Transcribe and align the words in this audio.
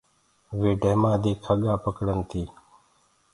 وي 0.59 0.71
ڊيمآ 0.83 1.11
دي 1.23 1.31
کڳآ 1.45 1.73
پَڪڙن 1.83 2.19
تي۔ 2.29 2.41